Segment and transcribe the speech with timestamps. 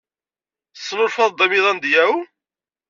[0.75, 2.21] Tesnulfaḍ-d amiḍan deg Yahoo?